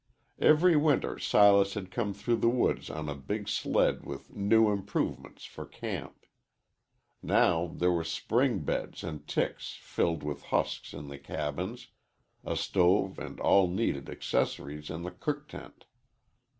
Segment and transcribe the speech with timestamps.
[0.39, 5.45] Every winter Silas had come through the woods on a big sled with "new improvements"
[5.45, 6.25] for camp.
[7.21, 11.89] Now there were spring beds and ticks filled with husks in the cabins,
[12.43, 15.85] a stove and all needed accessories in the cook tent.